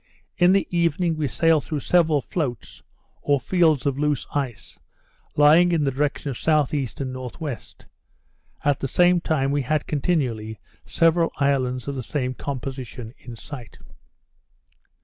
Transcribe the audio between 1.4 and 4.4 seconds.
through several floats, or fields of loose